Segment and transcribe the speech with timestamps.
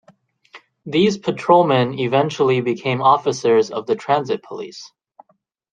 [0.83, 4.91] These patrolmen eventually became officers of the Transit Police.